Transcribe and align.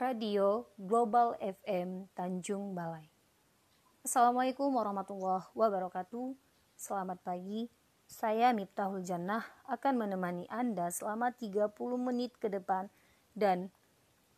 Radio 0.00 0.64
Global 0.80 1.36
FM 1.44 2.08
Tanjung 2.16 2.72
Balai. 2.72 3.04
Assalamualaikum 4.00 4.72
warahmatullahi 4.72 5.44
wabarakatuh. 5.52 6.32
Selamat 6.72 7.20
pagi. 7.20 7.68
Saya 8.08 8.56
Miftahul 8.56 9.04
Jannah 9.04 9.44
akan 9.68 10.00
menemani 10.00 10.48
Anda 10.48 10.88
selama 10.88 11.36
30 11.36 11.76
menit 12.00 12.32
ke 12.40 12.48
depan 12.48 12.88
dan 13.36 13.68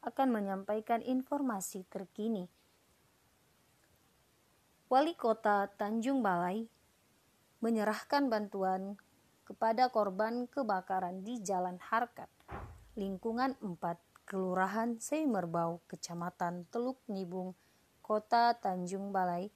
akan 0.02 0.34
menyampaikan 0.34 0.98
informasi 0.98 1.86
terkini. 1.86 2.50
Wali 4.90 5.14
Kota 5.14 5.70
Tanjung 5.78 6.26
Balai 6.26 6.66
menyerahkan 7.62 8.26
bantuan 8.26 8.98
kepada 9.46 9.94
korban 9.94 10.50
kebakaran 10.50 11.22
di 11.22 11.38
Jalan 11.38 11.78
Harkat, 11.78 12.26
lingkungan 12.98 13.54
4 13.62 14.11
Kelurahan 14.22 15.02
Seimerbau, 15.02 15.82
Kecamatan 15.90 16.64
Teluk 16.70 17.02
Nibung, 17.10 17.58
Kota 18.00 18.54
Tanjung 18.54 19.10
Balai, 19.10 19.50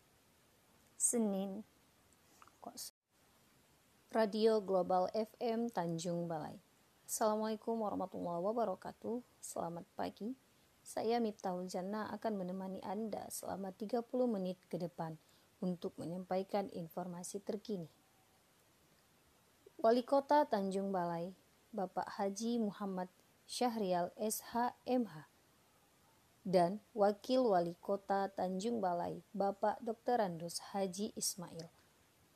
Senin. 0.99 1.63
Radio 4.11 4.59
Global 4.59 5.07
FM 5.15 5.71
Tanjung 5.71 6.27
Balai. 6.27 6.59
Assalamualaikum 7.07 7.79
warahmatullahi 7.79 8.43
wabarakatuh. 8.43 9.23
Selamat 9.39 9.87
pagi. 9.95 10.35
Saya 10.83 11.23
Miftahul 11.23 11.71
Jannah 11.71 12.11
akan 12.11 12.35
menemani 12.35 12.83
Anda 12.83 13.31
selama 13.31 13.71
30 13.71 14.03
menit 14.27 14.59
ke 14.67 14.83
depan 14.83 15.15
untuk 15.63 15.95
menyampaikan 15.95 16.67
informasi 16.75 17.39
terkini. 17.39 17.87
Wali 19.79 20.03
Kota 20.03 20.43
Tanjung 20.43 20.91
Balai, 20.91 21.31
Bapak 21.71 22.11
Haji 22.19 22.59
Muhammad 22.59 23.07
Syahrial 23.47 24.11
SHMH 24.19 25.31
dan 26.43 26.83
Wakil 26.95 27.47
Wali 27.47 27.79
Kota 27.79 28.31
Tanjung 28.31 28.83
Balai 28.83 29.23
Bapak 29.31 29.79
Dr. 29.83 30.19
Randus 30.19 30.59
Haji 30.75 31.15
Ismail 31.15 31.71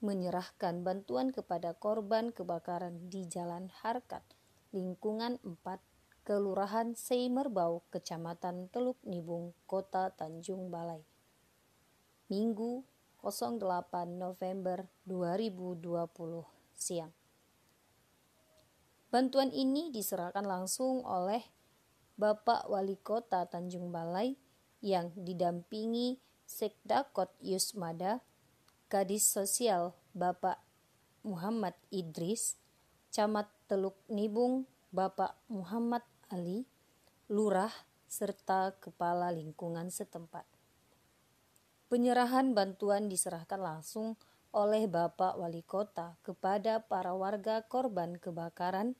menyerahkan 0.00 0.80
bantuan 0.80 1.28
kepada 1.28 1.76
korban 1.76 2.32
kebakaran 2.32 3.12
di 3.12 3.28
Jalan 3.28 3.68
Harkat, 3.84 4.24
lingkungan 4.72 5.36
4, 5.44 5.76
Kelurahan 6.24 6.96
Seimerbau, 6.96 7.84
Kecamatan 7.92 8.72
Teluk 8.72 8.96
Nibung, 9.04 9.52
Kota 9.68 10.08
Tanjung 10.08 10.72
Balai. 10.72 11.04
Minggu 12.32 12.80
08 13.20 13.60
November 14.08 14.88
2020 15.04 16.48
siang. 16.72 17.12
Bantuan 19.11 19.50
ini 19.50 19.91
diserahkan 19.91 20.47
langsung 20.47 21.03
oleh 21.03 21.42
Bapak 22.14 22.70
Wali 22.70 22.94
Kota 22.94 23.42
Tanjung 23.42 23.91
Balai 23.91 24.39
yang 24.78 25.11
didampingi 25.19 26.22
Sekdakot 26.47 27.34
Yusmada, 27.42 28.22
Kadis 28.86 29.27
Sosial 29.27 29.98
Bapak 30.14 30.62
Muhammad 31.27 31.75
Idris, 31.91 32.55
Camat 33.11 33.50
Teluk 33.66 33.98
Nibung 34.06 34.70
Bapak 34.94 35.34
Muhammad 35.50 36.06
Ali, 36.31 36.70
Lurah, 37.27 37.75
serta 38.06 38.78
Kepala 38.78 39.34
Lingkungan 39.34 39.91
setempat. 39.91 40.47
Penyerahan 41.91 42.55
bantuan 42.55 43.11
diserahkan 43.11 43.58
langsung 43.58 44.14
oleh 44.50 44.90
Bapak 44.90 45.38
Wali 45.38 45.62
Kota 45.62 46.18
kepada 46.26 46.82
para 46.82 47.14
warga 47.14 47.62
korban 47.70 48.18
kebakaran 48.18 48.98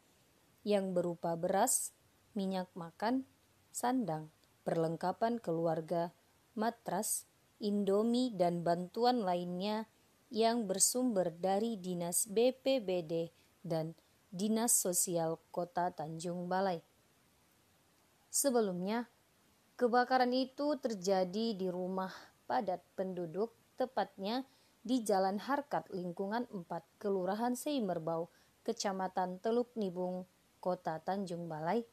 yang 0.63 0.95
berupa 0.95 1.35
beras, 1.35 1.91
minyak 2.39 2.71
makan, 2.79 3.27
sandang, 3.75 4.31
perlengkapan 4.63 5.43
keluarga, 5.43 6.15
matras, 6.55 7.27
indomie, 7.59 8.31
dan 8.35 8.63
bantuan 8.63 9.27
lainnya 9.27 9.91
yang 10.31 10.71
bersumber 10.71 11.35
dari 11.35 11.75
Dinas 11.75 12.31
BPBD 12.31 13.35
dan 13.67 13.99
Dinas 14.31 14.71
Sosial 14.71 15.43
Kota 15.51 15.91
Tanjung 15.91 16.47
Balai. 16.47 16.79
Sebelumnya, 18.31 19.11
kebakaran 19.75 20.31
itu 20.31 20.79
terjadi 20.79 21.59
di 21.59 21.67
rumah 21.67 22.15
padat 22.47 22.79
penduduk, 22.95 23.51
tepatnya 23.75 24.47
Jalan 24.85 25.37
Harkat 25.39 25.89
lingkungan 25.93 26.49
4 26.49 26.65
Kelurahan 26.97 27.53
Seimerbau, 27.53 28.33
Kecamatan 28.65 29.37
Teluk 29.41 29.69
Nibung, 29.77 30.25
Kota 30.61 31.01
Tanjung 31.01 31.49
Balai, 31.49 31.85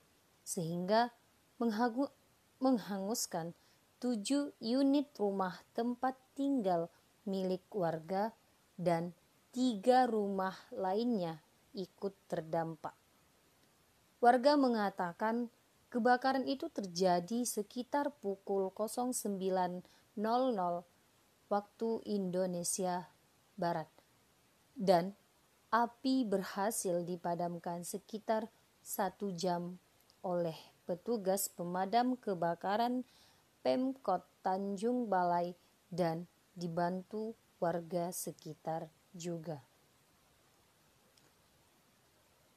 sehingga 0.44 1.12
menghanguskan 2.64 3.52
tujuh 4.00 4.56
unit 4.64 5.12
rumah 5.20 5.60
tempat 5.76 6.16
tinggal 6.38 6.88
milik 7.28 7.68
warga 7.76 8.32
dan 8.80 9.12
tiga 9.52 10.08
rumah 10.08 10.56
lainnya 10.72 11.44
ikut 11.76 12.16
terdampak. 12.32 12.96
Warga 14.24 14.56
mengatakan 14.56 15.52
kebakaran 15.92 16.48
itu 16.48 16.72
terjadi 16.72 17.44
sekitar 17.44 18.16
pukul 18.24 18.72
09.00 18.72 19.84
waktu 21.48 22.04
Indonesia 22.08 23.08
Barat. 23.56 23.90
Dan 24.78 25.16
api 25.74 26.24
berhasil 26.24 27.04
dipadamkan 27.04 27.84
sekitar 27.84 28.48
satu 28.80 29.34
jam 29.36 29.82
oleh 30.24 30.56
petugas 30.88 31.52
pemadam 31.52 32.16
kebakaran 32.16 33.04
Pemkot 33.66 34.24
Tanjung 34.46 35.12
Balai 35.12 35.58
dan 35.92 36.24
dibantu 36.56 37.36
warga 37.60 38.14
sekitar 38.16 38.88
juga. 39.12 39.60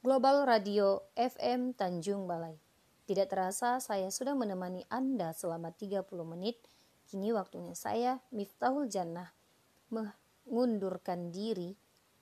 Global 0.01 0.47
Radio 0.49 1.05
FM 1.13 1.77
Tanjung 1.77 2.25
Balai. 2.25 2.57
Tidak 3.05 3.27
terasa 3.27 3.77
saya 3.83 4.07
sudah 4.09 4.33
menemani 4.33 4.87
Anda 4.87 5.35
selama 5.35 5.75
30 5.75 6.07
menit 6.25 6.57
Kini 7.11 7.35
waktunya 7.35 7.75
saya, 7.75 8.23
Miftahul 8.31 8.87
Jannah, 8.87 9.35
mengundurkan 9.91 11.27
diri. 11.35 11.75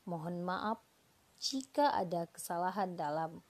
Mohon 0.10 0.42
maaf 0.42 0.82
jika 1.38 1.94
ada 1.94 2.26
kesalahan 2.26 2.98
dalam 2.98 3.46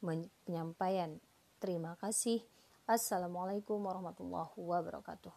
penyampaian. 0.00 1.20
Terima 1.60 2.00
kasih. 2.00 2.40
Assalamualaikum 2.88 3.84
warahmatullahi 3.84 4.56
wabarakatuh. 4.56 5.36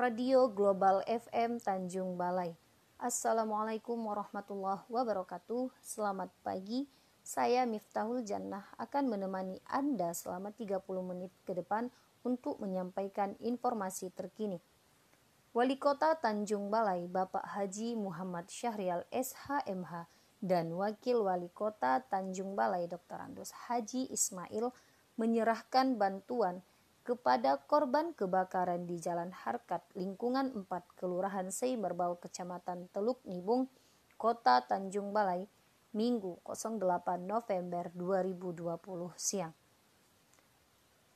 Radio 0.00 0.48
Global 0.48 1.04
FM 1.04 1.60
Tanjung 1.60 2.16
Balai. 2.16 2.56
Assalamualaikum 2.96 4.00
warahmatullahi 4.00 4.88
wabarakatuh. 4.88 5.68
Selamat 5.84 6.32
pagi. 6.40 6.88
Saya 7.20 7.68
Miftahul 7.68 8.24
Jannah 8.24 8.72
akan 8.80 9.04
menemani 9.04 9.60
Anda 9.68 10.16
selama 10.16 10.48
30 10.56 10.80
menit 11.04 11.28
ke 11.44 11.52
depan 11.52 11.92
untuk 12.28 12.60
menyampaikan 12.60 13.32
informasi 13.40 14.12
terkini. 14.12 14.60
Wali 15.56 15.80
Kota 15.80 16.12
Tanjung 16.12 16.68
Balai 16.68 17.08
Bapak 17.08 17.56
Haji 17.56 17.96
Muhammad 17.96 18.52
Syahrial 18.52 19.08
SHMH 19.08 20.04
dan 20.44 20.76
Wakil 20.76 21.24
Wali 21.24 21.48
Kota 21.48 22.04
Tanjung 22.04 22.52
Balai 22.52 22.84
Dr. 22.84 23.16
Andus 23.16 23.56
Haji 23.66 24.12
Ismail 24.12 24.68
menyerahkan 25.16 25.96
bantuan 25.96 26.60
kepada 27.02 27.56
korban 27.64 28.12
kebakaran 28.12 28.84
di 28.84 29.00
Jalan 29.00 29.32
Harkat 29.32 29.80
lingkungan 29.96 30.52
4 30.52 30.68
Kelurahan 31.00 31.48
Seimerbau 31.48 32.20
Kecamatan 32.20 32.92
Teluk 32.92 33.24
Nibung 33.24 33.72
Kota 34.20 34.60
Tanjung 34.68 35.16
Balai 35.16 35.48
Minggu 35.96 36.36
08 36.44 36.76
November 37.24 37.88
2020 37.96 39.16
siang. 39.16 39.56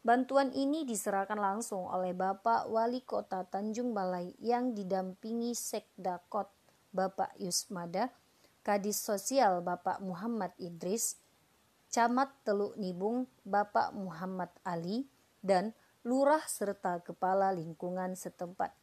Bantuan 0.03 0.51
ini 0.51 0.83
diserahkan 0.83 1.39
langsung 1.39 1.87
oleh 1.87 2.11
Bapak 2.11 2.67
Wali 2.67 3.07
Kota 3.07 3.47
Tanjung 3.47 3.95
Balai 3.95 4.35
yang 4.43 4.75
didampingi 4.75 5.55
Sekdakot 5.55 6.51
Bapak 6.91 7.39
Yusmada, 7.39 8.11
Kadis 8.67 8.99
Sosial 8.99 9.63
Bapak 9.63 10.03
Muhammad 10.03 10.51
Idris, 10.59 11.23
Camat 11.87 12.35
Teluk 12.43 12.75
Nibung 12.83 13.31
Bapak 13.47 13.95
Muhammad 13.95 14.51
Ali, 14.67 15.07
dan 15.39 15.71
lurah 16.03 16.43
serta 16.51 16.99
kepala 16.99 17.55
lingkungan 17.55 18.19
setempat. 18.19 18.75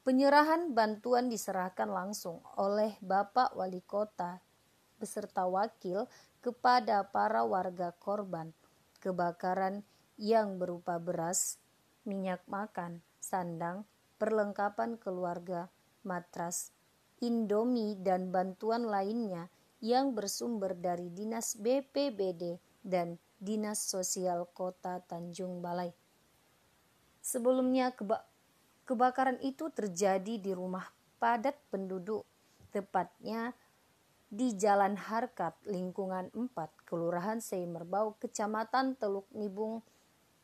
Penyerahan 0.00 0.72
bantuan 0.72 1.28
diserahkan 1.28 1.92
langsung 1.92 2.40
oleh 2.56 2.96
Bapak 3.04 3.52
Wali 3.52 3.84
Kota 3.84 4.40
beserta 4.96 5.44
wakil 5.44 6.08
kepada 6.40 7.04
para 7.04 7.44
warga 7.44 7.92
korban 8.00 8.56
kebakaran 9.02 9.82
yang 10.14 10.62
berupa 10.62 11.02
beras, 11.02 11.58
minyak 12.06 12.46
makan, 12.46 13.02
sandang, 13.18 13.82
perlengkapan 14.22 14.94
keluarga, 15.02 15.66
matras, 16.06 16.70
indomie, 17.18 17.98
dan 17.98 18.30
bantuan 18.30 18.86
lainnya 18.86 19.50
yang 19.82 20.14
bersumber 20.14 20.78
dari 20.78 21.10
Dinas 21.10 21.58
BPBD 21.58 22.62
dan 22.86 23.18
Dinas 23.42 23.82
Sosial 23.82 24.46
Kota 24.54 25.02
Tanjung 25.02 25.58
Balai. 25.58 25.90
Sebelumnya 27.18 27.90
keba 27.90 28.22
kebakaran 28.86 29.42
itu 29.42 29.70
terjadi 29.74 30.38
di 30.38 30.54
rumah 30.54 30.86
padat 31.18 31.58
penduduk, 31.70 32.22
tepatnya 32.70 33.54
di 34.32 34.56
Jalan 34.56 34.96
Harkat 34.96 35.60
lingkungan 35.68 36.32
4 36.32 36.88
Kelurahan 36.88 37.44
Seimerbau 37.44 38.16
Kecamatan 38.16 38.96
Teluk 38.96 39.28
Nibung 39.36 39.84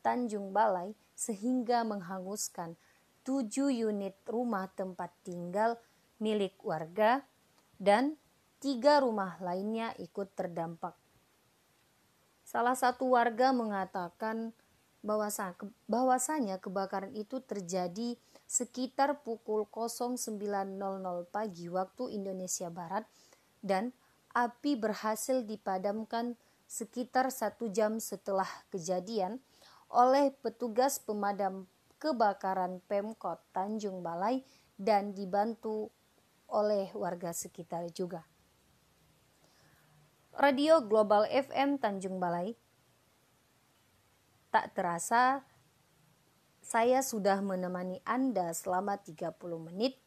Tanjung 0.05 0.53
Balai 0.53 0.93
sehingga 1.17 1.81
menghanguskan 1.81 2.77
7 3.25 3.49
unit 3.73 4.13
rumah 4.29 4.69
tempat 4.77 5.09
tinggal 5.25 5.81
milik 6.21 6.53
warga 6.61 7.25
dan 7.81 8.13
tiga 8.61 9.01
rumah 9.01 9.41
lainnya 9.41 9.97
ikut 9.97 10.37
terdampak. 10.37 10.93
Salah 12.45 12.77
satu 12.77 13.17
warga 13.17 13.49
mengatakan 13.57 14.53
bahwasa, 15.01 15.57
bahwasanya 15.89 16.61
kebakaran 16.61 17.17
itu 17.17 17.41
terjadi 17.41 18.21
sekitar 18.45 19.25
pukul 19.25 19.65
09.00 19.65 20.77
pagi 21.33 21.65
waktu 21.73 22.03
Indonesia 22.13 22.69
Barat 22.69 23.05
dan 23.59 23.91
api 24.33 24.77
berhasil 24.77 25.43
dipadamkan 25.43 26.37
sekitar 26.69 27.33
satu 27.33 27.67
jam 27.73 27.97
setelah 27.97 28.47
kejadian 28.69 29.41
oleh 29.89 30.29
petugas 30.45 31.01
pemadam 31.01 31.65
kebakaran 31.97 32.79
Pemkot 32.85 33.41
Tanjung 33.51 34.05
Balai 34.05 34.45
dan 34.77 35.17
dibantu 35.17 35.89
oleh 36.47 36.87
warga 36.93 37.33
sekitar 37.33 37.89
juga. 37.91 38.23
Radio 40.39 40.79
Global 40.85 41.27
FM 41.27 41.81
Tanjung 41.81 42.21
Balai. 42.21 42.55
Tak 44.49 44.71
terasa 44.77 45.43
saya 46.63 47.01
sudah 47.01 47.41
menemani 47.41 47.99
Anda 48.05 48.53
selama 48.53 49.01
30 49.01 49.35
menit. 49.67 49.97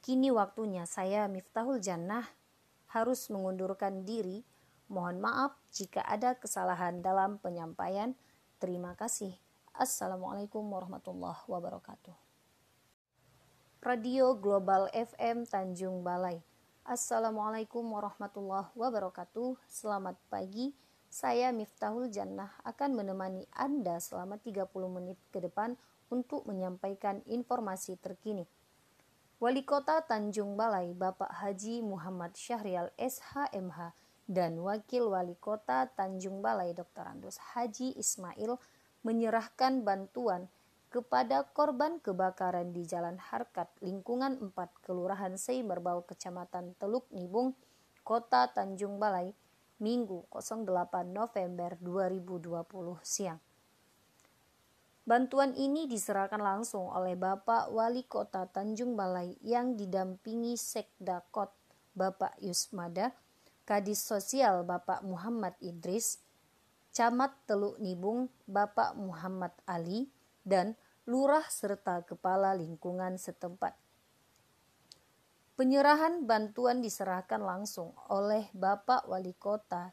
Kini 0.00 0.32
waktunya 0.32 0.88
saya 0.88 1.28
Miftahul 1.28 1.82
Jannah 1.82 2.39
harus 2.90 3.30
mengundurkan 3.30 4.02
diri. 4.02 4.42
Mohon 4.90 5.22
maaf 5.22 5.52
jika 5.70 6.02
ada 6.02 6.34
kesalahan 6.34 6.98
dalam 6.98 7.38
penyampaian. 7.38 8.18
Terima 8.58 8.98
kasih. 8.98 9.32
Assalamualaikum 9.70 10.66
warahmatullahi 10.66 11.40
wabarakatuh. 11.46 12.12
Radio 13.80 14.36
Global 14.36 14.90
FM 14.92 15.46
Tanjung 15.46 16.02
Balai. 16.04 16.42
Assalamualaikum 16.84 17.86
warahmatullahi 17.86 18.68
wabarakatuh. 18.74 19.56
Selamat 19.70 20.18
pagi. 20.26 20.74
Saya 21.06 21.54
Miftahul 21.54 22.10
Jannah 22.10 22.50
akan 22.66 22.98
menemani 22.98 23.46
Anda 23.54 24.02
selama 24.02 24.36
30 24.42 24.66
menit 24.90 25.18
ke 25.30 25.38
depan 25.38 25.78
untuk 26.10 26.44
menyampaikan 26.50 27.22
informasi 27.30 27.94
terkini. 27.96 28.44
Wali 29.40 29.64
Kota 29.64 30.04
Tanjung 30.04 30.52
Balai 30.52 30.92
Bapak 30.92 31.32
Haji 31.32 31.80
Muhammad 31.80 32.36
Syahrial 32.36 32.92
SHMH 33.00 33.96
dan 34.28 34.60
Wakil 34.60 35.08
Wali 35.08 35.32
Kota 35.40 35.88
Tanjung 35.96 36.44
Balai 36.44 36.76
Dr. 36.76 37.08
Andos 37.08 37.40
Haji 37.56 37.96
Ismail 37.96 38.60
menyerahkan 39.00 39.80
bantuan 39.80 40.52
kepada 40.92 41.48
korban 41.56 42.04
kebakaran 42.04 42.76
di 42.76 42.84
Jalan 42.84 43.16
Harkat 43.16 43.72
lingkungan 43.80 44.52
4 44.52 44.84
Kelurahan 44.84 45.40
Seimerbau 45.40 46.04
Kecamatan 46.04 46.76
Teluk 46.76 47.08
Nibung, 47.08 47.56
Kota 48.04 48.44
Tanjung 48.52 49.00
Balai, 49.00 49.32
Minggu 49.80 50.28
08 50.36 50.68
November 51.08 51.80
2020 51.80 52.60
siang. 53.00 53.40
Bantuan 55.10 55.58
ini 55.58 55.90
diserahkan 55.90 56.38
langsung 56.38 56.86
oleh 56.86 57.18
Bapak 57.18 57.74
Wali 57.74 58.06
Kota 58.06 58.46
Tanjung 58.46 58.94
Balai 58.94 59.34
yang 59.42 59.74
didampingi 59.74 60.54
Sekda 60.54 61.26
Kot 61.34 61.50
Bapak 61.98 62.38
Yusmada, 62.38 63.10
Kadis 63.66 63.98
Sosial 64.06 64.62
Bapak 64.62 65.02
Muhammad 65.02 65.58
Idris, 65.58 66.22
Camat 66.94 67.34
Teluk 67.42 67.82
Nibung 67.82 68.30
Bapak 68.46 68.94
Muhammad 68.94 69.50
Ali, 69.66 70.06
dan 70.46 70.78
lurah 71.10 71.42
serta 71.50 72.06
kepala 72.06 72.54
lingkungan 72.54 73.18
setempat. 73.18 73.74
Penyerahan 75.58 76.22
bantuan 76.22 76.78
diserahkan 76.86 77.42
langsung 77.42 77.98
oleh 78.06 78.46
Bapak 78.54 79.10
Wali 79.10 79.34
Kota 79.34 79.90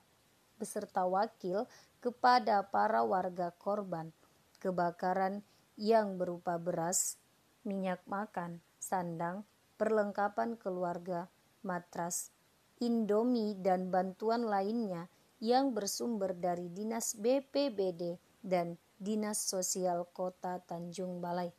beserta 0.61 1.09
wakil 1.09 1.65
kepada 2.05 2.69
para 2.69 3.01
warga 3.01 3.49
korban 3.57 4.13
kebakaran 4.57 5.45
yang 5.77 6.17
berupa 6.17 6.57
beras, 6.57 7.21
minyak 7.61 8.01
makan, 8.09 8.59
sandang, 8.81 9.45
perlengkapan 9.77 10.57
keluarga, 10.57 11.29
matras, 11.61 12.33
indomie, 12.81 13.53
dan 13.57 13.93
bantuan 13.93 14.45
lainnya 14.45 15.05
yang 15.37 15.73
bersumber 15.73 16.33
dari 16.33 16.69
Dinas 16.73 17.13
BPBD 17.13 18.17
dan 18.41 18.77
Dinas 18.97 19.37
Sosial 19.37 20.09
Kota 20.09 20.57
Tanjung 20.65 21.21
Balai. 21.21 21.53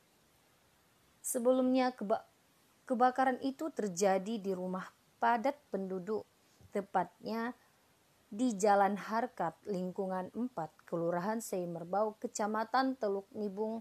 Sebelumnya 1.23 1.95
keba 1.95 2.27
kebakaran 2.89 3.39
itu 3.45 3.71
terjadi 3.71 4.41
di 4.41 4.51
rumah 4.51 4.89
padat 5.23 5.55
penduduk, 5.71 6.27
tepatnya 6.75 7.55
di 8.29 8.53
Jalan 8.53 9.01
Harkat 9.01 9.57
lingkungan 9.65 10.29
4 10.37 10.53
Kelurahan 10.85 11.41
Seimerbau 11.41 12.21
Kecamatan 12.21 13.01
Teluk 13.01 13.25
Nibung 13.33 13.81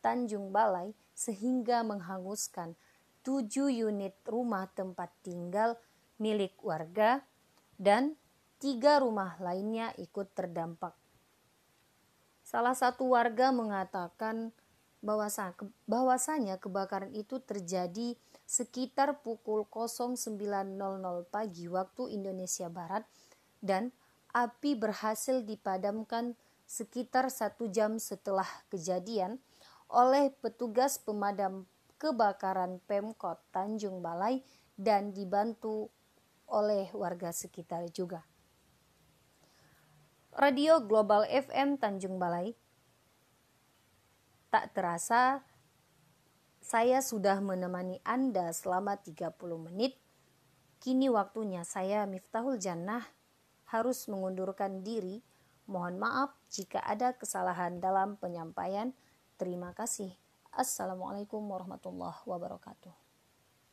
Tanjung 0.00 0.52
Balai 0.52 0.96
sehingga 1.12 1.84
menghanguskan 1.84 2.76
7 3.24 3.68
unit 3.68 4.16
rumah 4.24 4.68
tempat 4.72 5.12
tinggal 5.20 5.76
milik 6.16 6.56
warga 6.64 7.24
dan 7.76 8.16
tiga 8.56 9.00
rumah 9.00 9.36
lainnya 9.40 9.92
ikut 10.00 10.32
terdampak. 10.32 10.96
Salah 12.44 12.76
satu 12.76 13.12
warga 13.12 13.52
mengatakan 13.52 14.52
bahwasa, 15.00 15.52
bahwasanya 15.84 16.60
kebakaran 16.60 17.12
itu 17.12 17.40
terjadi 17.40 18.16
sekitar 18.44 19.24
pukul 19.24 19.64
09.00 19.64 20.76
pagi 21.32 21.64
waktu 21.68 22.02
Indonesia 22.12 22.68
Barat 22.68 23.04
dan 23.64 23.96
api 24.36 24.76
berhasil 24.76 25.40
dipadamkan 25.40 26.36
sekitar 26.68 27.32
satu 27.32 27.72
jam 27.72 27.96
setelah 27.96 28.46
kejadian 28.68 29.40
oleh 29.88 30.28
petugas 30.44 31.00
pemadam 31.00 31.64
kebakaran 31.96 32.84
Pemkot 32.84 33.40
Tanjung 33.48 34.04
Balai 34.04 34.44
dan 34.76 35.16
dibantu 35.16 35.88
oleh 36.50 36.92
warga 36.92 37.32
sekitar 37.32 37.88
juga. 37.88 38.20
Radio 40.34 40.82
Global 40.82 41.24
FM 41.30 41.78
Tanjung 41.78 42.18
Balai. 42.18 42.52
Tak 44.50 44.74
terasa, 44.74 45.46
saya 46.58 46.98
sudah 47.02 47.38
menemani 47.38 48.02
Anda 48.02 48.50
selama 48.50 48.98
30 48.98 49.30
menit. 49.70 49.94
Kini 50.82 51.06
waktunya 51.08 51.62
saya 51.62 52.02
Miftahul 52.04 52.58
Jannah 52.58 53.02
harus 53.74 54.06
mengundurkan 54.06 54.86
diri. 54.86 55.18
Mohon 55.66 55.98
maaf 55.98 56.30
jika 56.46 56.78
ada 56.86 57.18
kesalahan 57.18 57.82
dalam 57.82 58.14
penyampaian. 58.20 58.94
Terima 59.34 59.74
kasih. 59.74 60.14
Assalamualaikum 60.54 61.42
warahmatullahi 61.42 62.22
wabarakatuh. 62.22 63.03